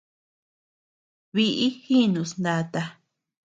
[1.33, 2.81] Biʼi jínus nata.